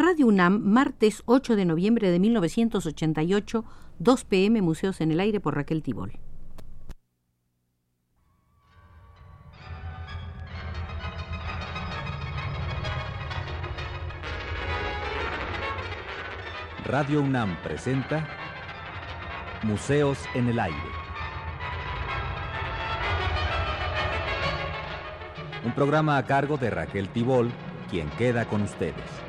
Radio 0.00 0.28
UNAM, 0.28 0.62
martes 0.62 1.24
8 1.26 1.56
de 1.56 1.64
noviembre 1.64 2.12
de 2.12 2.20
1988, 2.20 3.64
2 3.98 4.24
pm, 4.26 4.62
Museos 4.62 5.00
en 5.00 5.10
el 5.10 5.18
Aire 5.18 5.40
por 5.40 5.56
Raquel 5.56 5.82
Tibol. 5.82 6.12
Radio 16.84 17.20
UNAM 17.20 17.60
presenta 17.64 18.28
Museos 19.64 20.20
en 20.36 20.48
el 20.48 20.60
Aire. 20.60 20.78
Un 25.64 25.72
programa 25.72 26.18
a 26.18 26.24
cargo 26.24 26.56
de 26.56 26.70
Raquel 26.70 27.08
Tibol, 27.08 27.50
quien 27.90 28.08
queda 28.10 28.44
con 28.44 28.62
ustedes. 28.62 29.27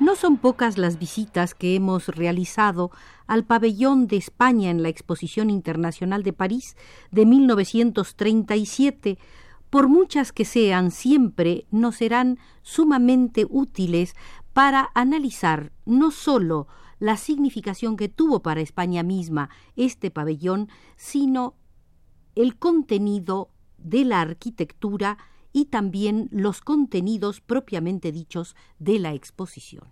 No 0.00 0.14
son 0.14 0.36
pocas 0.36 0.78
las 0.78 1.00
visitas 1.00 1.56
que 1.56 1.74
hemos 1.74 2.06
realizado 2.06 2.92
al 3.26 3.44
pabellón 3.44 4.06
de 4.06 4.16
España 4.16 4.70
en 4.70 4.84
la 4.84 4.88
Exposición 4.90 5.50
Internacional 5.50 6.22
de 6.22 6.32
París 6.32 6.76
de 7.10 7.26
1937, 7.26 9.18
por 9.70 9.88
muchas 9.88 10.30
que 10.32 10.44
sean, 10.44 10.92
siempre 10.92 11.66
nos 11.72 11.96
serán 11.96 12.38
sumamente 12.62 13.44
útiles 13.50 14.14
para 14.52 14.88
analizar 14.94 15.72
no 15.84 16.12
sólo 16.12 16.68
la 17.00 17.16
significación 17.16 17.96
que 17.96 18.08
tuvo 18.08 18.40
para 18.40 18.60
España 18.60 19.02
misma 19.02 19.50
este 19.74 20.12
pabellón, 20.12 20.68
sino 20.96 21.54
el 22.36 22.56
contenido 22.56 23.50
de 23.78 24.04
la 24.04 24.20
arquitectura 24.20 25.18
y 25.58 25.64
también 25.64 26.28
los 26.30 26.60
contenidos 26.60 27.40
propiamente 27.40 28.12
dichos 28.12 28.54
de 28.78 29.00
la 29.00 29.12
exposición. 29.12 29.88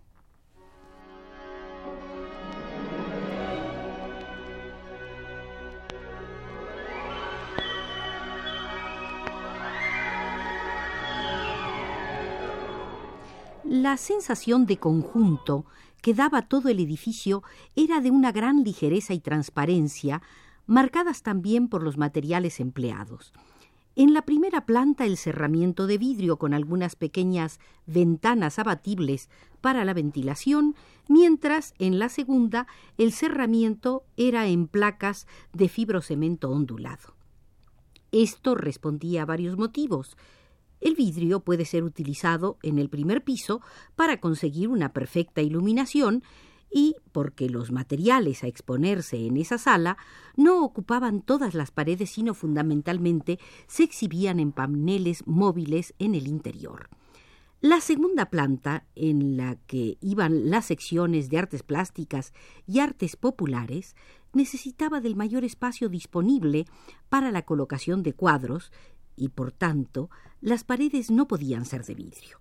La 13.64 13.96
sensación 13.96 14.66
de 14.66 14.76
conjunto 14.76 15.66
que 16.00 16.14
daba 16.14 16.42
todo 16.42 16.68
el 16.68 16.78
edificio 16.78 17.42
era 17.74 18.00
de 18.00 18.12
una 18.12 18.30
gran 18.30 18.62
ligereza 18.62 19.14
y 19.14 19.18
transparencia, 19.18 20.22
marcadas 20.66 21.24
también 21.24 21.66
por 21.66 21.82
los 21.82 21.96
materiales 21.96 22.60
empleados. 22.60 23.32
En 23.98 24.12
la 24.12 24.26
primera 24.26 24.66
planta 24.66 25.06
el 25.06 25.16
cerramiento 25.16 25.86
de 25.86 25.96
vidrio 25.96 26.36
con 26.36 26.52
algunas 26.52 26.96
pequeñas 26.96 27.60
ventanas 27.86 28.58
abatibles 28.58 29.30
para 29.62 29.86
la 29.86 29.94
ventilación, 29.94 30.74
mientras 31.08 31.72
en 31.78 31.98
la 31.98 32.10
segunda 32.10 32.66
el 32.98 33.10
cerramiento 33.10 34.04
era 34.18 34.48
en 34.48 34.68
placas 34.68 35.26
de 35.54 35.70
fibrocemento 35.70 36.50
ondulado. 36.50 37.14
Esto 38.12 38.54
respondía 38.54 39.22
a 39.22 39.26
varios 39.26 39.56
motivos. 39.56 40.18
El 40.82 40.94
vidrio 40.94 41.40
puede 41.40 41.64
ser 41.64 41.82
utilizado 41.82 42.58
en 42.62 42.78
el 42.78 42.90
primer 42.90 43.24
piso 43.24 43.62
para 43.94 44.20
conseguir 44.20 44.68
una 44.68 44.92
perfecta 44.92 45.40
iluminación 45.40 46.22
y 46.76 46.94
porque 47.10 47.48
los 47.48 47.72
materiales 47.72 48.44
a 48.44 48.48
exponerse 48.48 49.16
en 49.26 49.38
esa 49.38 49.56
sala 49.56 49.96
no 50.36 50.62
ocupaban 50.62 51.22
todas 51.22 51.54
las 51.54 51.70
paredes, 51.70 52.10
sino 52.10 52.34
fundamentalmente 52.34 53.38
se 53.66 53.82
exhibían 53.82 54.38
en 54.40 54.52
paneles 54.52 55.26
móviles 55.26 55.94
en 55.98 56.14
el 56.14 56.28
interior. 56.28 56.90
La 57.62 57.80
segunda 57.80 58.26
planta, 58.26 58.84
en 58.94 59.38
la 59.38 59.56
que 59.66 59.96
iban 60.02 60.50
las 60.50 60.66
secciones 60.66 61.30
de 61.30 61.38
artes 61.38 61.62
plásticas 61.62 62.34
y 62.66 62.80
artes 62.80 63.16
populares, 63.16 63.96
necesitaba 64.34 65.00
del 65.00 65.16
mayor 65.16 65.44
espacio 65.44 65.88
disponible 65.88 66.66
para 67.08 67.32
la 67.32 67.46
colocación 67.46 68.02
de 68.02 68.12
cuadros 68.12 68.70
y 69.16 69.30
por 69.30 69.50
tanto 69.50 70.10
las 70.42 70.62
paredes 70.62 71.10
no 71.10 71.26
podían 71.26 71.64
ser 71.64 71.86
de 71.86 71.94
vidrio. 71.94 72.38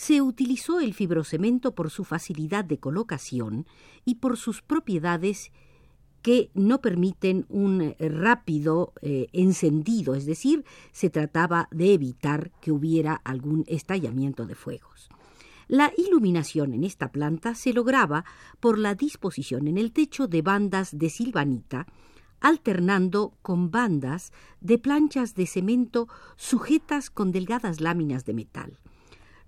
Se 0.00 0.22
utilizó 0.22 0.80
el 0.80 0.94
fibrocemento 0.94 1.74
por 1.74 1.90
su 1.90 2.04
facilidad 2.04 2.64
de 2.64 2.78
colocación 2.78 3.66
y 4.06 4.14
por 4.14 4.38
sus 4.38 4.62
propiedades 4.62 5.52
que 6.22 6.48
no 6.54 6.80
permiten 6.80 7.44
un 7.50 7.82
eh, 7.82 7.96
rápido 8.08 8.94
eh, 9.02 9.26
encendido, 9.34 10.14
es 10.14 10.24
decir, 10.24 10.64
se 10.92 11.10
trataba 11.10 11.68
de 11.70 11.92
evitar 11.92 12.50
que 12.62 12.72
hubiera 12.72 13.20
algún 13.24 13.66
estallamiento 13.68 14.46
de 14.46 14.54
fuegos. 14.54 15.10
La 15.68 15.92
iluminación 15.98 16.72
en 16.72 16.84
esta 16.84 17.12
planta 17.12 17.54
se 17.54 17.74
lograba 17.74 18.24
por 18.58 18.78
la 18.78 18.94
disposición 18.94 19.68
en 19.68 19.76
el 19.76 19.92
techo 19.92 20.28
de 20.28 20.40
bandas 20.40 20.96
de 20.96 21.10
silvanita 21.10 21.86
alternando 22.40 23.34
con 23.42 23.70
bandas 23.70 24.32
de 24.62 24.78
planchas 24.78 25.34
de 25.34 25.46
cemento 25.46 26.08
sujetas 26.36 27.10
con 27.10 27.32
delgadas 27.32 27.82
láminas 27.82 28.24
de 28.24 28.32
metal. 28.32 28.78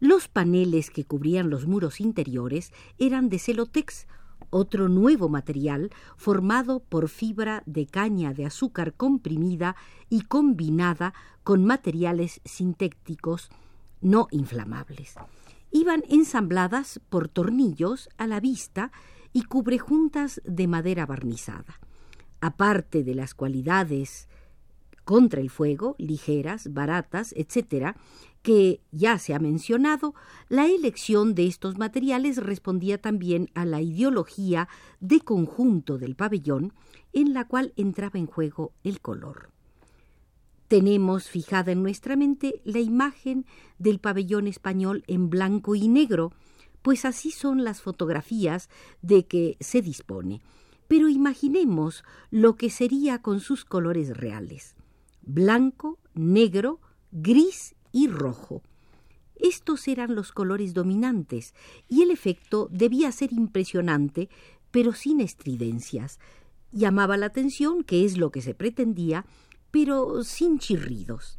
Los 0.03 0.27
paneles 0.27 0.91
que 0.91 1.05
cubrían 1.05 1.49
los 1.49 1.69
muros 1.69 2.01
interiores 2.01 2.73
eran 2.99 3.29
de 3.29 3.39
celotex, 3.39 4.09
otro 4.51 4.89
nuevo 4.89 5.29
material 5.29 5.93
formado 6.17 6.81
por 6.81 7.09
fibra 7.09 7.63
de 7.67 7.87
caña 7.87 8.35
de 8.35 8.45
azúcar 8.45 8.95
comprimida 8.95 9.77
y 10.11 10.23
combinada 10.23 11.15
con 11.45 11.65
materiales 11.65 12.41
sintéticos 12.45 13.49
no 14.01 14.27
inflamables. 14.33 15.15
Iban 15.71 16.03
ensambladas 16.09 17.01
por 17.09 17.29
tornillos 17.29 18.09
a 18.19 18.27
la 18.27 18.41
vista 18.41 18.91
y 19.33 19.45
cubrejuntas 19.45 20.43
de 20.45 20.67
madera 20.67 21.07
barnizada 21.07 21.79
aparte 22.41 23.05
de 23.05 23.15
las 23.15 23.35
cualidades 23.35 24.29
contra 25.05 25.41
el 25.41 25.49
fuego, 25.49 25.95
ligeras, 25.99 26.73
baratas, 26.73 27.33
etc., 27.37 27.95
que 28.43 28.81
ya 28.91 29.19
se 29.19 29.35
ha 29.35 29.39
mencionado, 29.39 30.15
la 30.49 30.67
elección 30.67 31.35
de 31.35 31.47
estos 31.47 31.79
materiales 31.79 32.39
respondía 32.39 33.01
también 33.01 33.51
a 33.55 33.65
la 33.65 33.81
ideología 33.81 34.69
de 35.01 35.21
conjunto 35.21 35.99
del 35.99 36.17
pabellón, 36.17 36.73
en 37.13 37.33
la 37.33 37.47
cual 37.47 37.73
entraba 37.77 38.19
en 38.19 38.27
juego 38.27 38.73
el 38.83 39.01
color. 39.01 39.51
Tenemos 40.69 41.29
fijada 41.29 41.73
en 41.73 41.83
nuestra 41.83 42.17
mente 42.17 42.61
la 42.65 42.81
imagen 42.81 43.47
del 43.79 43.99
pabellón 43.99 44.47
español 44.47 45.05
en 45.07 45.31
blanco 45.31 45.75
y 45.75 45.89
negro, 45.89 46.33
pues 46.83 47.05
así 47.05 47.31
son 47.31 47.63
las 47.63 47.81
fotografías 47.81 48.69
de 49.03 49.27
que 49.27 49.57
se 49.61 49.83
dispone 49.83 50.43
pero 50.89 51.09
imaginemos 51.09 52.05
lo 52.31 52.57
que 52.57 52.69
sería 52.69 53.23
con 53.23 53.41
sus 53.41 53.65
colores 53.65 54.15
reales 54.15 54.77
blanco, 55.23 55.99
negro, 56.15 56.81
gris 57.11 57.75
y 57.93 58.09
rojo. 58.09 58.63
Estos 59.37 59.89
eran 59.89 60.15
los 60.15 60.33
colores 60.33 60.75
dominantes, 60.75 61.55
y 61.89 62.03
el 62.03 62.11
efecto 62.11 62.69
debía 62.71 63.13
ser 63.13 63.33
impresionante, 63.33 64.29
pero 64.71 64.93
sin 64.93 65.21
estridencias. 65.21 66.19
Llamaba 66.73 67.17
la 67.17 67.27
atención, 67.27 67.85
que 67.85 68.05
es 68.05 68.17
lo 68.17 68.31
que 68.31 68.41
se 68.41 68.55
pretendía, 68.55 69.27
pero 69.71 70.25
sin 70.25 70.59
chirridos. 70.59 71.39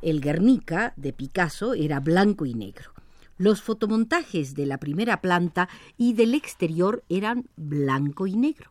El 0.00 0.20
Guernica 0.20 0.94
de 0.96 1.12
Picasso 1.12 1.74
era 1.74 2.00
blanco 2.00 2.46
y 2.46 2.54
negro. 2.54 2.92
Los 3.36 3.62
fotomontajes 3.62 4.54
de 4.54 4.66
la 4.66 4.78
primera 4.78 5.20
planta 5.20 5.68
y 5.96 6.14
del 6.14 6.34
exterior 6.34 7.04
eran 7.08 7.48
blanco 7.56 8.26
y 8.26 8.36
negro. 8.36 8.70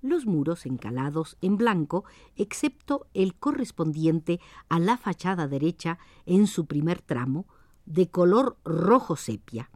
Los 0.00 0.26
muros 0.26 0.64
encalados 0.66 1.36
en 1.40 1.56
blanco, 1.56 2.04
excepto 2.36 3.06
el 3.14 3.34
correspondiente 3.34 4.40
a 4.68 4.78
la 4.78 4.96
fachada 4.96 5.48
derecha 5.48 5.98
en 6.24 6.46
su 6.46 6.66
primer 6.66 7.02
tramo, 7.02 7.46
de 7.84 8.08
color 8.08 8.58
rojo 8.64 9.16
sepia. 9.16 9.70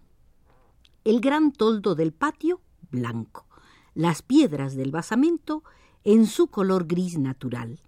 El 1.05 1.21
gran 1.21 1.51
toldo 1.51 1.95
del 1.95 2.13
patio, 2.13 2.61
blanco. 2.91 3.47
Las 3.95 4.23
piedras 4.23 4.77
del 4.77 4.93
basamento 4.93 5.65
en 6.05 6.27
su 6.27 6.47
color 6.47 6.87
gris 6.87 7.19
natural. 7.19 7.81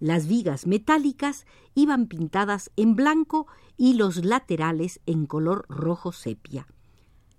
Las 0.00 0.28
vigas 0.28 0.66
metálicas 0.66 1.46
iban 1.74 2.06
pintadas 2.06 2.70
en 2.76 2.96
blanco 2.96 3.46
y 3.76 3.94
los 3.94 4.24
laterales 4.24 5.00
en 5.06 5.26
color 5.26 5.64
rojo 5.68 6.12
sepia. 6.12 6.66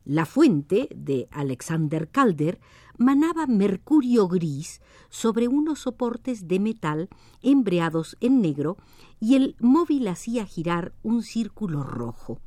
La 0.06 0.26
fuente 0.26 0.90
de 0.96 1.28
Alexander 1.32 2.10
Calder 2.10 2.60
manaba 2.98 3.48
mercurio 3.48 4.28
gris 4.28 4.82
sobre 5.10 5.48
unos 5.48 5.80
soportes 5.80 6.48
de 6.48 6.60
metal 6.60 7.10
embreados 7.42 8.18
en 8.20 8.42
negro 8.42 8.78
y 9.20 9.36
el 9.36 9.56
móvil 9.60 10.08
hacía 10.08 10.46
girar 10.46 10.94
un 11.04 11.24
círculo 11.24 11.84
rojo. 11.84 12.40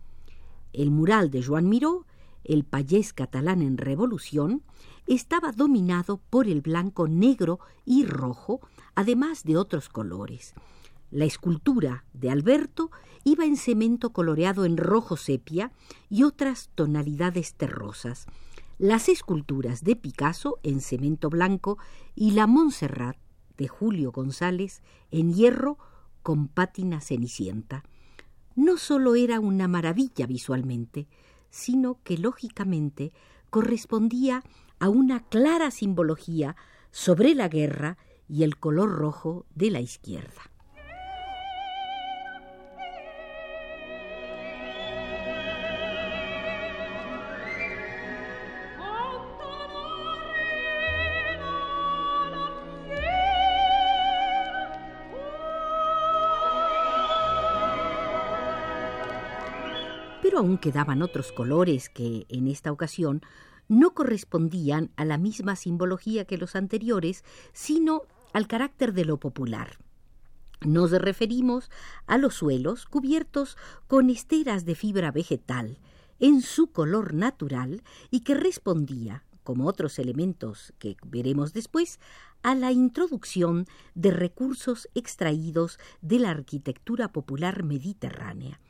El 0.73 0.91
mural 0.91 1.31
de 1.31 1.43
Joan 1.43 1.69
Miró, 1.69 2.07
el 2.45 2.65
payés 2.65 3.13
catalán 3.13 3.63
en 3.63 3.79
revolución, 3.79 4.63
estaba 5.07 5.53
dominado 5.53 6.21
por 6.31 6.49
el 6.49 6.61
blanco 6.61 7.09
negro 7.09 7.61
y 7.85 8.05
rojo, 8.05 8.61
además 8.95 9.45
de 9.45 9.57
otros 9.57 9.89
colores. 9.89 10.55
La 11.13 11.27
escultura 11.27 12.07
de 12.15 12.31
Alberto 12.31 12.91
iba 13.23 13.45
en 13.45 13.59
cemento 13.59 14.15
coloreado 14.15 14.65
en 14.65 14.79
rojo 14.79 15.19
sepia 15.19 15.71
y 16.09 16.23
otras 16.23 16.71
tonalidades 16.75 17.53
terrosas. 17.53 18.25
Las 18.79 19.11
esculturas 19.11 19.85
de 19.85 19.95
Picasso 19.95 20.59
en 20.63 20.81
cemento 20.81 21.29
blanco 21.29 21.77
y 22.15 22.31
la 22.31 22.47
Montserrat 22.47 23.19
de 23.59 23.69
Julio 23.69 24.11
González 24.11 24.83
en 25.11 25.35
hierro 25.35 25.77
con 26.23 26.49
pátina 26.49 27.03
cenicienta. 27.03 27.85
No 28.57 28.79
solo 28.79 29.15
era 29.15 29.39
una 29.39 29.69
maravilla 29.69 30.27
visualmente, 30.27 31.09
sino 31.51 31.99
que 32.05 32.17
lógicamente 32.17 33.13
correspondía 33.51 34.45
a 34.79 34.89
una 34.89 35.21
clara 35.21 35.71
simbología 35.73 36.57
sobre 36.91 37.35
la 37.35 37.49
guerra 37.49 37.99
y 38.31 38.45
el 38.45 38.57
color 38.57 38.93
rojo 38.93 39.45
de 39.55 39.71
la 39.71 39.83
izquierda. 39.83 40.52
Aún 60.43 60.59
quedaban 60.59 61.03
otros 61.03 61.31
colores 61.31 61.89
que, 61.89 62.27
en 62.29 62.49
esta 62.49 62.73
ocasión, 62.73 63.23
no 63.69 63.95
correspondían 63.95 64.91
a 64.97 65.05
la 65.05 65.17
misma 65.17 65.55
simbología 65.55 66.25
que 66.25 66.37
los 66.37 66.57
anteriores, 66.57 67.25
sino 67.53 68.03
al 68.33 68.49
carácter 68.49 68.93
de 68.93 69.05
lo 69.05 69.19
popular. 69.19 69.79
Nos 70.61 70.91
referimos 70.91 71.71
a 72.07 72.19
los 72.19 72.35
suelos 72.35 72.87
cubiertos 72.87 73.57
con 73.87 74.11
esteras 74.11 74.65
de 74.65 74.75
fibra 74.75 75.13
vegetal, 75.13 75.79
en 76.19 76.41
su 76.41 76.73
color 76.73 77.15
natural 77.15 77.83
y 78.11 78.21
que 78.21 78.35
respondía, 78.35 79.25
como 79.45 79.67
otros 79.67 79.99
elementos 80.01 80.73
que 80.81 80.97
veremos 81.07 81.53
después, 81.53 82.01
a 82.43 82.57
la 82.57 82.73
introducción 82.73 83.67
de 83.95 84.11
recursos 84.11 84.89
extraídos 84.95 85.79
de 86.01 86.19
la 86.19 86.31
arquitectura 86.31 87.13
popular 87.13 87.63
mediterránea. 87.63 88.61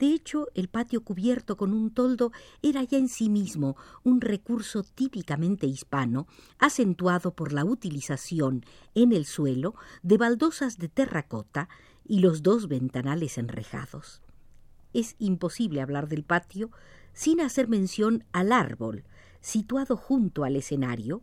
De 0.00 0.14
hecho, 0.14 0.48
el 0.54 0.68
patio 0.68 1.04
cubierto 1.04 1.58
con 1.58 1.74
un 1.74 1.90
toldo 1.90 2.32
era 2.62 2.82
ya 2.82 2.96
en 2.96 3.08
sí 3.08 3.28
mismo 3.28 3.76
un 4.02 4.22
recurso 4.22 4.82
típicamente 4.82 5.66
hispano, 5.66 6.26
acentuado 6.58 7.34
por 7.34 7.52
la 7.52 7.66
utilización 7.66 8.64
en 8.94 9.12
el 9.12 9.26
suelo 9.26 9.74
de 10.02 10.16
baldosas 10.16 10.78
de 10.78 10.88
terracota 10.88 11.68
y 12.02 12.20
los 12.20 12.42
dos 12.42 12.66
ventanales 12.66 13.36
enrejados. 13.36 14.22
Es 14.94 15.16
imposible 15.18 15.82
hablar 15.82 16.08
del 16.08 16.24
patio 16.24 16.70
sin 17.12 17.42
hacer 17.42 17.68
mención 17.68 18.24
al 18.32 18.52
árbol, 18.52 19.04
situado 19.42 19.98
junto 19.98 20.44
al 20.44 20.56
escenario, 20.56 21.20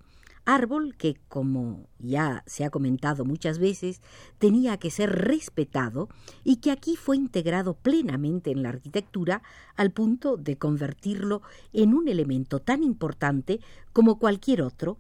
árbol 0.48 0.96
que, 0.96 1.18
como 1.28 1.90
ya 2.00 2.42
se 2.48 2.64
ha 2.64 2.70
comentado 2.70 3.26
muchas 3.26 3.60
veces, 3.60 4.02
tenía 4.40 4.78
que 4.78 4.90
ser 4.90 5.12
respetado 5.12 6.08
y 6.46 6.58
que 6.58 6.72
aquí 6.72 6.96
fue 6.96 7.18
integrado 7.18 7.74
plenamente 7.74 8.52
en 8.52 8.64
la 8.64 8.70
arquitectura 8.70 9.44
al 9.76 9.92
punto 9.92 10.38
de 10.38 10.58
convertirlo 10.58 11.42
en 11.74 11.94
un 11.94 12.08
elemento 12.08 12.60
tan 12.60 12.82
importante 12.82 13.60
como 13.92 14.20
cualquier 14.20 14.62
otro, 14.62 14.98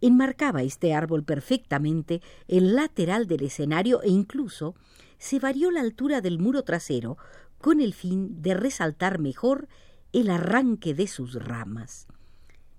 enmarcaba 0.00 0.62
este 0.62 0.94
árbol 0.94 1.24
perfectamente 1.24 2.22
el 2.46 2.76
lateral 2.76 3.26
del 3.26 3.42
escenario 3.42 4.02
e 4.02 4.08
incluso 4.08 4.76
se 5.18 5.40
varió 5.40 5.72
la 5.72 5.80
altura 5.80 6.20
del 6.20 6.38
muro 6.38 6.62
trasero 6.62 7.18
con 7.58 7.80
el 7.80 7.92
fin 7.92 8.40
de 8.40 8.54
resaltar 8.54 9.18
mejor 9.18 9.66
el 10.12 10.30
arranque 10.30 10.94
de 10.94 11.08
sus 11.08 11.34
ramas. 11.42 12.06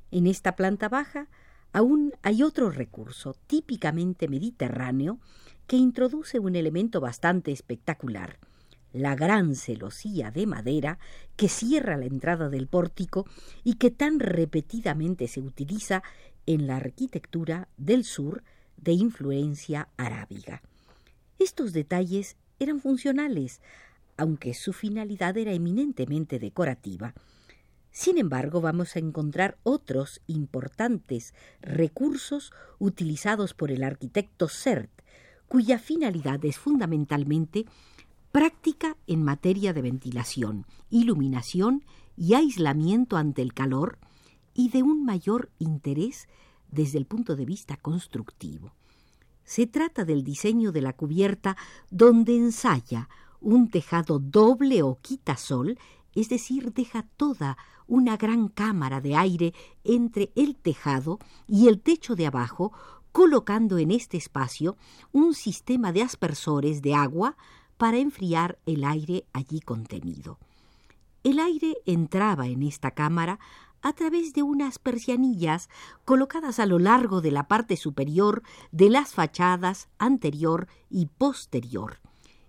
En 0.09 0.25
esta 0.25 0.55
planta 0.55 0.87
baja 0.87 1.27
Aún 1.77 2.13
hay 2.23 2.41
otro 2.41 2.71
recurso 2.71 3.35
típicamente 3.45 4.27
mediterráneo 4.27 5.19
que 5.67 5.75
introduce 5.75 6.39
un 6.39 6.55
elemento 6.55 6.99
bastante 6.99 7.51
espectacular, 7.51 8.39
la 8.93 9.15
gran 9.15 9.53
celosía 9.53 10.31
de 10.31 10.47
madera 10.47 10.97
que 11.35 11.47
cierra 11.47 11.95
la 11.95 12.07
entrada 12.07 12.49
del 12.49 12.65
pórtico 12.65 13.27
y 13.63 13.75
que 13.75 13.91
tan 13.91 14.19
repetidamente 14.19 15.27
se 15.27 15.39
utiliza 15.39 16.01
en 16.47 16.65
la 16.65 16.77
arquitectura 16.77 17.67
del 17.77 18.05
sur 18.05 18.41
de 18.77 18.93
influencia 18.93 19.89
arábiga. 19.97 20.63
Estos 21.37 21.73
detalles 21.73 22.37
eran 22.57 22.79
funcionales, 22.79 23.61
aunque 24.17 24.55
su 24.55 24.73
finalidad 24.73 25.37
era 25.37 25.51
eminentemente 25.51 26.39
decorativa, 26.39 27.13
sin 27.97 28.19
embargo, 28.19 28.61
vamos 28.61 28.95
a 28.95 28.99
encontrar 28.99 29.57
otros 29.63 30.21
importantes 30.27 31.33
recursos 31.61 32.53
utilizados 32.77 33.55
por 33.55 33.71
el 33.71 33.83
arquitecto 33.83 34.49
CERT, 34.49 34.91
cuya 35.47 35.79
finalidad 35.79 36.45
es 36.45 36.59
fundamentalmente 36.59 37.65
práctica 38.31 38.97
en 39.07 39.23
materia 39.23 39.73
de 39.73 39.81
ventilación, 39.81 40.67
iluminación 40.91 41.85
y 42.15 42.35
aislamiento 42.35 43.17
ante 43.17 43.41
el 43.41 43.55
calor 43.55 43.97
y 44.53 44.69
de 44.69 44.83
un 44.83 45.03
mayor 45.03 45.49
interés 45.57 46.27
desde 46.69 46.99
el 46.99 47.07
punto 47.07 47.35
de 47.35 47.45
vista 47.45 47.77
constructivo. 47.77 48.75
Se 49.43 49.65
trata 49.65 50.05
del 50.05 50.23
diseño 50.23 50.71
de 50.71 50.83
la 50.83 50.93
cubierta 50.93 51.57
donde 51.89 52.37
ensaya 52.37 53.09
un 53.41 53.71
tejado 53.71 54.19
doble 54.19 54.83
o 54.83 54.99
quitasol 55.01 55.79
es 56.17 56.29
decir, 56.29 56.73
deja 56.73 57.03
toda 57.15 57.59
una 57.85 58.17
gran 58.17 58.47
cámara 58.47 59.01
de 59.01 59.15
aire 59.15 59.53
entre 59.83 60.31
el 60.35 60.55
tejado 60.55 61.19
y 61.47 61.67
el 61.67 61.79
techo 61.79 62.15
de 62.15 62.25
abajo, 62.25 62.73
colocando 63.11 63.77
en 63.77 63.91
este 63.91 64.17
espacio 64.17 64.77
un 65.11 65.35
sistema 65.35 65.91
de 65.91 66.01
aspersores 66.01 66.81
de 66.81 66.95
agua 66.95 67.37
para 67.77 67.97
enfriar 67.97 68.57
el 68.65 68.83
aire 68.83 69.25
allí 69.31 69.59
contenido. 69.59 70.39
El 71.23 71.37
aire 71.37 71.77
entraba 71.85 72.47
en 72.47 72.63
esta 72.63 72.91
cámara 72.91 73.39
a 73.83 73.93
través 73.93 74.33
de 74.33 74.41
unas 74.41 74.79
persianillas 74.79 75.69
colocadas 76.03 76.59
a 76.59 76.65
lo 76.65 76.79
largo 76.79 77.21
de 77.21 77.29
la 77.29 77.47
parte 77.47 77.77
superior 77.77 78.41
de 78.71 78.89
las 78.89 79.13
fachadas 79.13 79.87
anterior 79.99 80.67
y 80.89 81.05
posterior, 81.05 81.99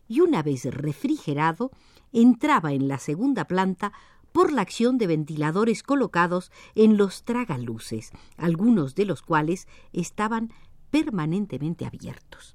y 0.09 0.21
una 0.21 0.43
vez 0.43 0.65
refrigerado 0.65 1.71
entraba 2.13 2.73
en 2.73 2.89
la 2.89 2.99
segunda 2.99 3.45
planta 3.47 3.93
por 4.33 4.53
la 4.53 4.63
acción 4.63 4.99
de 4.99 5.07
ventiladores 5.07 5.83
colocados 5.83 6.53
en 6.75 6.97
los 6.97 7.25
tragaluces, 7.25 8.13
algunos 8.37 8.95
de 8.95 9.05
los 9.05 9.23
cuales 9.23 9.67
estaban 9.93 10.53
permanentemente 10.91 11.87
abiertos. 11.87 12.55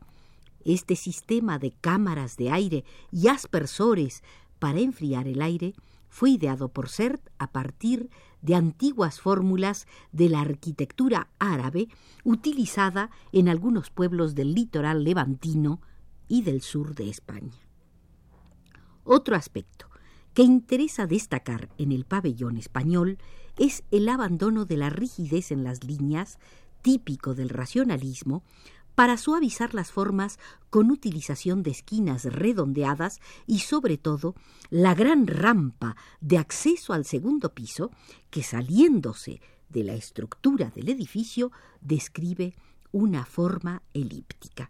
Este 0.65 0.95
sistema 0.95 1.59
de 1.59 1.71
cámaras 1.71 2.37
de 2.37 2.51
aire 2.51 2.85
y 3.11 3.27
aspersores 3.27 4.23
para 4.59 4.79
enfriar 4.79 5.27
el 5.27 5.41
aire 5.41 5.73
fue 6.07 6.31
ideado 6.31 6.69
por 6.69 6.89
CERT 6.89 7.27
a 7.39 7.51
partir 7.51 8.09
de 8.41 8.55
antiguas 8.55 9.19
fórmulas 9.19 9.87
de 10.11 10.29
la 10.29 10.41
arquitectura 10.41 11.27
árabe 11.39 11.87
utilizada 12.23 13.09
en 13.31 13.49
algunos 13.49 13.89
pueblos 13.89 14.35
del 14.35 14.53
litoral 14.53 15.03
levantino 15.03 15.81
y 16.27 16.43
del 16.43 16.61
sur 16.61 16.93
de 16.93 17.09
España. 17.09 17.72
Otro 19.03 19.35
aspecto 19.35 19.87
que 20.33 20.43
interesa 20.43 21.05
destacar 21.05 21.69
en 21.77 21.91
el 21.91 22.05
pabellón 22.05 22.57
español 22.57 23.17
es 23.57 23.83
el 23.91 24.09
abandono 24.09 24.65
de 24.65 24.77
la 24.77 24.89
rigidez 24.89 25.51
en 25.51 25.63
las 25.63 25.83
líneas, 25.83 26.39
típico 26.81 27.35
del 27.35 27.49
racionalismo, 27.49 28.43
para 28.95 29.17
suavizar 29.17 29.73
las 29.73 29.91
formas 29.91 30.39
con 30.69 30.91
utilización 30.91 31.63
de 31.63 31.71
esquinas 31.71 32.25
redondeadas 32.25 33.19
y 33.47 33.59
sobre 33.59 33.97
todo 33.97 34.35
la 34.69 34.93
gran 34.93 35.27
rampa 35.27 35.95
de 36.21 36.37
acceso 36.37 36.93
al 36.93 37.05
segundo 37.05 37.53
piso 37.53 37.91
que 38.29 38.43
saliéndose 38.43 39.41
de 39.69 39.83
la 39.83 39.93
estructura 39.93 40.71
del 40.75 40.89
edificio 40.89 41.51
describe 41.81 42.55
una 42.91 43.25
forma 43.25 43.81
elíptica. 43.93 44.69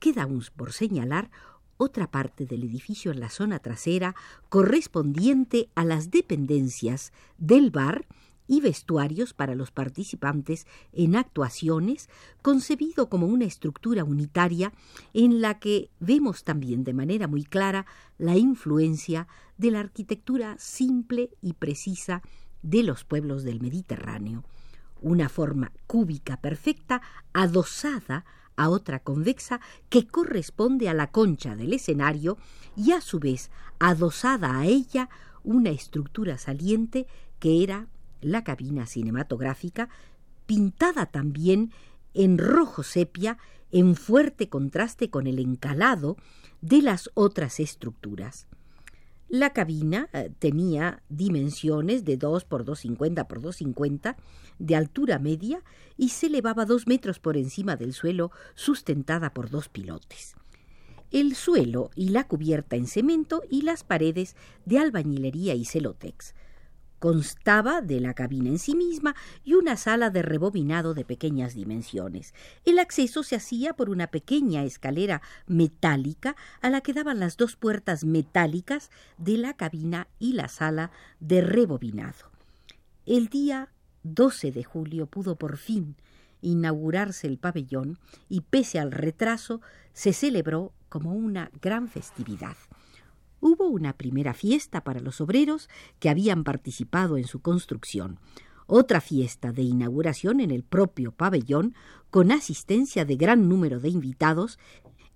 Queda 0.00 0.24
aún 0.24 0.44
por 0.56 0.72
señalar 0.72 1.30
otra 1.78 2.10
parte 2.10 2.44
del 2.44 2.64
edificio 2.64 3.10
en 3.10 3.20
la 3.20 3.30
zona 3.30 3.60
trasera 3.60 4.14
correspondiente 4.50 5.70
a 5.74 5.84
las 5.84 6.10
dependencias 6.10 7.12
del 7.38 7.70
bar 7.70 8.06
y 8.48 8.60
vestuarios 8.60 9.34
para 9.34 9.54
los 9.54 9.70
participantes 9.70 10.66
en 10.92 11.14
actuaciones, 11.16 12.08
concebido 12.42 13.08
como 13.08 13.26
una 13.26 13.44
estructura 13.44 14.04
unitaria 14.04 14.72
en 15.12 15.40
la 15.40 15.58
que 15.60 15.90
vemos 16.00 16.44
también 16.44 16.82
de 16.82 16.94
manera 16.94 17.28
muy 17.28 17.44
clara 17.44 17.86
la 18.16 18.36
influencia 18.36 19.28
de 19.58 19.70
la 19.70 19.80
arquitectura 19.80 20.56
simple 20.58 21.30
y 21.42 21.52
precisa 21.52 22.22
de 22.62 22.82
los 22.82 23.04
pueblos 23.04 23.44
del 23.44 23.60
Mediterráneo, 23.60 24.44
una 25.00 25.28
forma 25.28 25.70
cúbica 25.86 26.40
perfecta 26.40 27.02
adosada 27.32 28.24
a 28.58 28.68
otra 28.68 28.98
convexa 28.98 29.60
que 29.88 30.06
corresponde 30.06 30.88
a 30.88 30.94
la 30.94 31.10
concha 31.10 31.56
del 31.56 31.72
escenario 31.72 32.36
y 32.76 32.92
a 32.92 33.00
su 33.00 33.18
vez 33.18 33.50
adosada 33.78 34.58
a 34.58 34.66
ella 34.66 35.08
una 35.44 35.70
estructura 35.70 36.36
saliente 36.36 37.06
que 37.38 37.62
era 37.62 37.86
la 38.20 38.42
cabina 38.44 38.86
cinematográfica, 38.86 39.88
pintada 40.44 41.06
también 41.06 41.72
en 42.14 42.36
rojo 42.36 42.82
sepia 42.82 43.38
en 43.70 43.94
fuerte 43.94 44.48
contraste 44.48 45.08
con 45.08 45.26
el 45.26 45.38
encalado 45.38 46.16
de 46.60 46.82
las 46.82 47.10
otras 47.14 47.60
estructuras. 47.60 48.48
La 49.28 49.52
cabina 49.52 50.08
eh, 50.14 50.30
tenía 50.38 51.02
dimensiones 51.10 52.06
de 52.06 52.16
2 52.16 52.44
por 52.44 52.64
2,50 52.64 53.26
por 53.26 53.42
2,50 53.42 54.16
de 54.58 54.74
altura 54.74 55.18
media 55.18 55.62
y 55.98 56.08
se 56.08 56.28
elevaba 56.28 56.64
dos 56.64 56.86
metros 56.86 57.18
por 57.18 57.36
encima 57.36 57.76
del 57.76 57.92
suelo, 57.92 58.30
sustentada 58.54 59.34
por 59.34 59.50
dos 59.50 59.68
pilotes. 59.68 60.34
El 61.10 61.34
suelo 61.34 61.90
y 61.94 62.08
la 62.08 62.26
cubierta 62.26 62.76
en 62.76 62.86
cemento 62.86 63.42
y 63.50 63.62
las 63.62 63.84
paredes 63.84 64.34
de 64.64 64.78
albañilería 64.78 65.54
y 65.54 65.66
celotex. 65.66 66.34
Constaba 66.98 67.80
de 67.80 68.00
la 68.00 68.14
cabina 68.14 68.48
en 68.48 68.58
sí 68.58 68.74
misma 68.74 69.14
y 69.44 69.54
una 69.54 69.76
sala 69.76 70.10
de 70.10 70.22
rebobinado 70.22 70.94
de 70.94 71.04
pequeñas 71.04 71.54
dimensiones. 71.54 72.34
El 72.64 72.78
acceso 72.78 73.22
se 73.22 73.36
hacía 73.36 73.74
por 73.74 73.88
una 73.88 74.08
pequeña 74.08 74.64
escalera 74.64 75.22
metálica 75.46 76.34
a 76.60 76.70
la 76.70 76.80
que 76.80 76.92
daban 76.92 77.20
las 77.20 77.36
dos 77.36 77.56
puertas 77.56 78.04
metálicas 78.04 78.90
de 79.16 79.38
la 79.38 79.54
cabina 79.54 80.08
y 80.18 80.32
la 80.32 80.48
sala 80.48 80.90
de 81.20 81.40
rebobinado. 81.40 82.30
El 83.06 83.28
día 83.28 83.68
12 84.02 84.52
de 84.52 84.64
julio 84.64 85.06
pudo 85.06 85.36
por 85.36 85.56
fin 85.56 85.96
inaugurarse 86.40 87.26
el 87.26 87.38
pabellón 87.38 87.98
y 88.28 88.42
pese 88.42 88.78
al 88.78 88.92
retraso 88.92 89.60
se 89.92 90.12
celebró 90.12 90.72
como 90.88 91.12
una 91.12 91.50
gran 91.60 91.88
festividad. 91.88 92.56
Hubo 93.40 93.68
una 93.68 93.92
primera 93.92 94.34
fiesta 94.34 94.82
para 94.82 95.00
los 95.00 95.20
obreros 95.20 95.68
que 96.00 96.08
habían 96.08 96.44
participado 96.44 97.16
en 97.16 97.24
su 97.24 97.40
construcción, 97.40 98.18
otra 98.66 99.00
fiesta 99.00 99.52
de 99.52 99.62
inauguración 99.62 100.40
en 100.40 100.50
el 100.50 100.62
propio 100.62 101.12
pabellón, 101.12 101.74
con 102.10 102.32
asistencia 102.32 103.04
de 103.04 103.16
gran 103.16 103.48
número 103.48 103.80
de 103.80 103.88
invitados, 103.88 104.58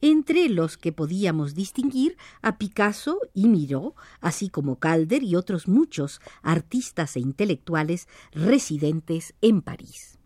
entre 0.00 0.48
los 0.48 0.76
que 0.76 0.92
podíamos 0.92 1.54
distinguir 1.54 2.16
a 2.42 2.58
Picasso 2.58 3.18
y 3.34 3.48
Miró, 3.48 3.94
así 4.20 4.48
como 4.48 4.78
Calder 4.78 5.22
y 5.22 5.36
otros 5.36 5.68
muchos 5.68 6.20
artistas 6.42 7.16
e 7.16 7.20
intelectuales 7.20 8.08
residentes 8.32 9.34
en 9.40 9.62
París. 9.62 10.21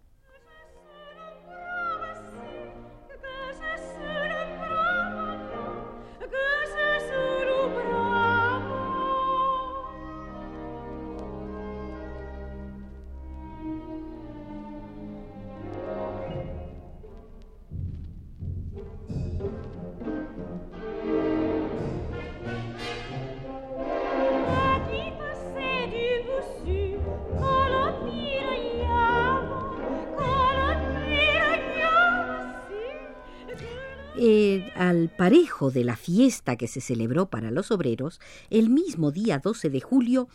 Al 35.26 35.32
parejo 35.32 35.72
de 35.72 35.82
la 35.82 35.96
fiesta 35.96 36.54
que 36.54 36.68
se 36.68 36.80
celebró 36.80 37.30
para 37.30 37.50
los 37.50 37.72
obreros, 37.72 38.20
el 38.48 38.70
mismo 38.70 39.10
día 39.10 39.40
12 39.40 39.70
de 39.70 39.80
julio 39.80 40.28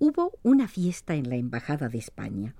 hubo 0.00 0.32
una 0.42 0.66
fiesta 0.66 1.14
en 1.14 1.28
la 1.28 1.36
Embajada 1.36 1.88
de 1.88 1.98
España. 1.98 2.56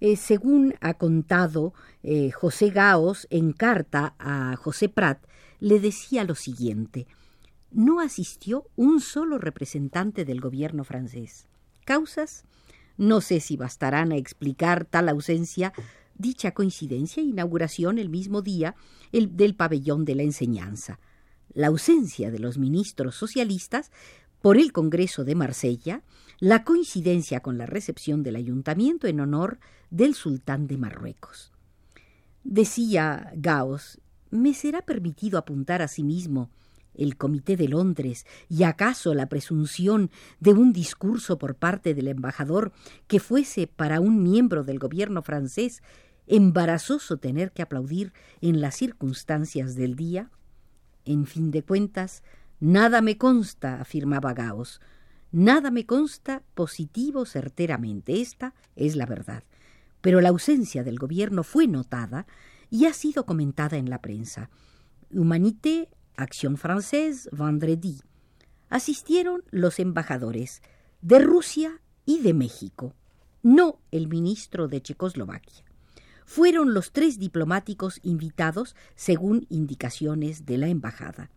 Eh, 0.00 0.16
según 0.16 0.74
ha 0.80 0.94
contado 0.94 1.72
eh, 2.02 2.32
José 2.32 2.70
Gaos 2.70 3.28
en 3.30 3.52
carta 3.52 4.16
a 4.18 4.56
José 4.56 4.88
Prat, 4.88 5.24
le 5.60 5.78
decía 5.78 6.24
lo 6.24 6.34
siguiente 6.34 7.06
no 7.70 8.00
asistió 8.00 8.66
un 8.74 9.00
solo 9.00 9.38
representante 9.38 10.24
del 10.24 10.40
gobierno 10.40 10.82
francés. 10.82 11.46
¿Causas? 11.84 12.44
No 12.96 13.20
sé 13.20 13.38
si 13.38 13.56
bastarán 13.56 14.10
a 14.10 14.16
explicar 14.16 14.84
tal 14.84 15.08
ausencia 15.08 15.72
dicha 16.16 16.50
coincidencia 16.50 17.22
inauguración 17.22 17.98
el 17.98 18.08
mismo 18.08 18.42
día 18.42 18.74
el 19.12 19.36
del 19.36 19.54
pabellón 19.54 20.04
de 20.04 20.16
la 20.16 20.24
enseñanza, 20.24 20.98
la 21.52 21.68
ausencia 21.68 22.30
de 22.30 22.38
los 22.38 22.58
ministros 22.58 23.14
socialistas 23.14 23.90
por 24.40 24.56
el 24.56 24.72
Congreso 24.72 25.24
de 25.24 25.34
Marsella, 25.34 26.02
la 26.38 26.64
coincidencia 26.64 27.40
con 27.40 27.58
la 27.58 27.66
recepción 27.66 28.22
del 28.22 28.36
ayuntamiento 28.36 29.06
en 29.06 29.20
honor 29.20 29.58
del 29.90 30.14
sultán 30.14 30.66
de 30.66 30.78
Marruecos. 30.78 31.52
Decía 32.42 33.32
Gauss, 33.36 34.00
¿me 34.30 34.54
será 34.54 34.82
permitido 34.82 35.38
apuntar 35.38 35.82
a 35.82 35.88
sí 35.88 36.02
mismo 36.02 36.50
el 36.94 37.16
Comité 37.16 37.56
de 37.56 37.68
Londres 37.68 38.26
y 38.48 38.64
acaso 38.64 39.14
la 39.14 39.28
presunción 39.28 40.10
de 40.40 40.52
un 40.52 40.72
discurso 40.72 41.38
por 41.38 41.56
parte 41.56 41.94
del 41.94 42.08
embajador 42.08 42.72
que 43.06 43.20
fuese 43.20 43.66
para 43.66 44.00
un 44.00 44.22
miembro 44.22 44.64
del 44.64 44.78
gobierno 44.78 45.22
francés 45.22 45.82
embarazoso 46.26 47.18
tener 47.18 47.52
que 47.52 47.62
aplaudir 47.62 48.12
en 48.40 48.60
las 48.60 48.76
circunstancias 48.76 49.74
del 49.74 49.96
día? 49.96 50.30
En 51.04 51.26
fin 51.26 51.50
de 51.50 51.62
cuentas, 51.62 52.22
nada 52.60 53.00
me 53.00 53.16
consta, 53.16 53.80
afirmaba 53.80 54.34
Gauss, 54.34 54.80
nada 55.32 55.70
me 55.70 55.86
consta 55.86 56.42
positivo 56.54 57.24
certeramente. 57.24 58.20
Esta 58.20 58.54
es 58.76 58.96
la 58.96 59.06
verdad. 59.06 59.44
Pero 60.00 60.20
la 60.20 60.30
ausencia 60.30 60.84
del 60.84 60.98
gobierno 60.98 61.42
fue 61.42 61.66
notada 61.66 62.26
y 62.70 62.86
ha 62.86 62.92
sido 62.92 63.26
comentada 63.26 63.76
en 63.76 63.90
la 63.90 64.00
prensa. 64.00 64.50
Humanité, 65.10 65.88
Acción 66.16 66.56
Française, 66.56 67.28
Vendredi. 67.32 68.00
Asistieron 68.68 69.42
los 69.50 69.78
embajadores 69.78 70.62
de 71.02 71.18
Rusia 71.18 71.80
y 72.06 72.20
de 72.20 72.34
México, 72.34 72.94
no 73.42 73.80
el 73.90 74.06
ministro 74.08 74.68
de 74.68 74.80
Checoslovaquia 74.80 75.69
fueron 76.30 76.74
los 76.74 76.92
tres 76.92 77.18
diplomáticos 77.18 77.98
invitados 78.04 78.76
según 78.94 79.48
indicaciones 79.50 80.46
de 80.46 80.58
la 80.58 80.68
embajada. 80.68 81.28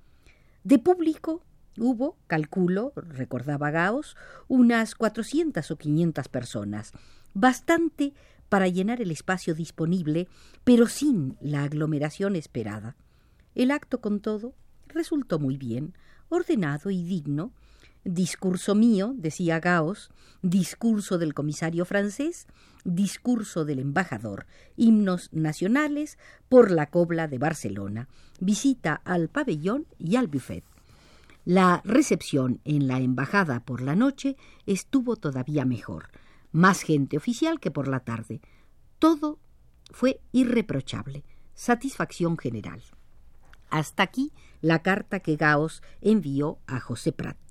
De 0.63 0.77
público 0.77 1.41
hubo, 1.79 2.15
calculo, 2.27 2.93
recordaba 2.95 3.71
Gauss, 3.71 4.15
unas 4.47 4.93
cuatrocientas 4.93 5.71
o 5.71 5.77
quinientas 5.77 6.27
personas, 6.27 6.91
bastante 7.33 8.13
para 8.49 8.67
llenar 8.67 9.01
el 9.01 9.09
espacio 9.09 9.55
disponible, 9.55 10.27
pero 10.63 10.85
sin 10.85 11.37
la 11.41 11.63
aglomeración 11.63 12.35
esperada. 12.35 12.95
El 13.55 13.71
acto, 13.71 13.99
con 13.99 14.19
todo, 14.19 14.53
resultó 14.89 15.39
muy 15.39 15.57
bien, 15.57 15.95
ordenado 16.29 16.91
y 16.91 17.03
digno, 17.03 17.51
Discurso 18.05 18.75
mío, 18.75 19.13
decía 19.15 19.61
Gauss, 19.61 20.09
discurso 20.41 21.17
del 21.17 21.33
comisario 21.33 21.85
francés, 21.85 22.47
discurso 22.83 23.63
del 23.63 23.79
embajador, 23.79 24.45
himnos 24.75 25.29
nacionales 25.31 26.17
por 26.49 26.69
la 26.71 26.87
cobla 26.87 27.29
de 27.29 27.37
Barcelona, 27.37 28.09
visita 28.41 29.01
al 29.05 29.29
pabellón 29.29 29.87
y 29.97 30.17
al 30.17 30.27
buffet. 30.27 30.65
La 31.45 31.81
recepción 31.85 32.59
en 32.65 32.87
la 32.87 32.99
embajada 32.99 33.61
por 33.61 33.81
la 33.81 33.95
noche 33.95 34.35
estuvo 34.65 35.15
todavía 35.15 35.63
mejor, 35.63 36.09
más 36.51 36.81
gente 36.81 37.17
oficial 37.17 37.59
que 37.59 37.71
por 37.71 37.87
la 37.87 38.01
tarde. 38.01 38.41
Todo 38.99 39.39
fue 39.91 40.19
irreprochable, 40.33 41.23
satisfacción 41.53 42.37
general. 42.37 42.81
Hasta 43.69 44.03
aquí 44.03 44.33
la 44.61 44.81
carta 44.81 45.19
que 45.19 45.35
Gauss 45.35 45.81
envió 46.01 46.59
a 46.67 46.79
José 46.79 47.11
Prat. 47.11 47.42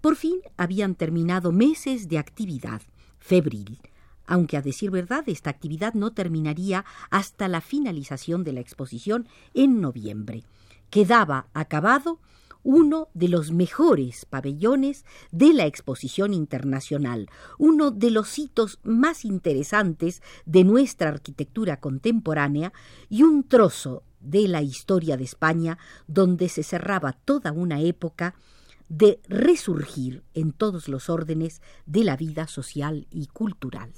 Por 0.00 0.16
fin 0.16 0.40
habían 0.56 0.94
terminado 0.94 1.50
meses 1.50 2.08
de 2.08 2.18
actividad 2.18 2.82
febril, 3.18 3.80
aunque 4.26 4.56
a 4.56 4.62
decir 4.62 4.90
verdad 4.90 5.24
esta 5.26 5.50
actividad 5.50 5.94
no 5.94 6.12
terminaría 6.12 6.84
hasta 7.10 7.48
la 7.48 7.60
finalización 7.60 8.44
de 8.44 8.52
la 8.52 8.60
exposición 8.60 9.28
en 9.54 9.80
noviembre. 9.80 10.44
Quedaba 10.90 11.48
acabado 11.52 12.20
uno 12.62 13.08
de 13.14 13.28
los 13.28 13.50
mejores 13.50 14.24
pabellones 14.24 15.04
de 15.30 15.52
la 15.52 15.66
exposición 15.66 16.34
internacional, 16.34 17.28
uno 17.56 17.90
de 17.90 18.10
los 18.10 18.38
hitos 18.38 18.78
más 18.82 19.24
interesantes 19.24 20.22
de 20.44 20.64
nuestra 20.64 21.08
arquitectura 21.08 21.80
contemporánea 21.80 22.72
y 23.08 23.22
un 23.22 23.42
trozo 23.44 24.02
de 24.20 24.48
la 24.48 24.62
historia 24.62 25.16
de 25.16 25.24
España 25.24 25.78
donde 26.06 26.48
se 26.48 26.62
cerraba 26.62 27.12
toda 27.12 27.52
una 27.52 27.80
época 27.80 28.34
de 28.88 29.20
resurgir 29.28 30.22
en 30.34 30.52
todos 30.52 30.88
los 30.88 31.10
órdenes 31.10 31.60
de 31.86 32.04
la 32.04 32.16
vida 32.16 32.46
social 32.46 33.06
y 33.10 33.26
cultural. 33.26 33.92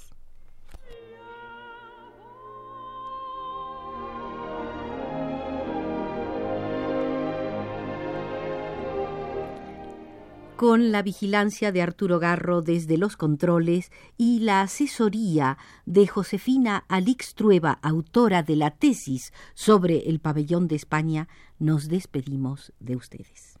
con 10.61 10.91
la 10.91 11.01
vigilancia 11.01 11.71
de 11.71 11.81
Arturo 11.81 12.19
Garro 12.19 12.61
desde 12.61 12.99
los 12.99 13.17
controles 13.17 13.91
y 14.15 14.41
la 14.41 14.61
asesoría 14.61 15.57
de 15.87 16.05
Josefina 16.05 16.85
Alix 16.87 17.33
Trueba, 17.33 17.79
autora 17.81 18.43
de 18.43 18.57
la 18.57 18.69
tesis 18.69 19.33
sobre 19.55 20.07
el 20.07 20.19
pabellón 20.19 20.67
de 20.67 20.75
España, 20.75 21.27
nos 21.57 21.87
despedimos 21.87 22.73
de 22.79 22.95
ustedes. 22.95 23.60